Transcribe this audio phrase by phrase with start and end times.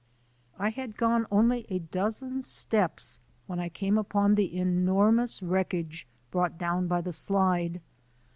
[0.57, 6.57] I had gone only a dozen steps when I came upon the enormous wreckage brought
[6.57, 7.81] down by the slide.